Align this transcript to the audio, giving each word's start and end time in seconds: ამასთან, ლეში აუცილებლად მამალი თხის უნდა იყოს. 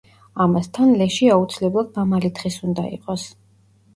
ამასთან, 0.45 0.93
ლეში 1.01 1.27
აუცილებლად 1.33 1.91
მამალი 1.99 2.31
თხის 2.39 2.57
უნდა 2.69 2.89
იყოს. 2.97 3.27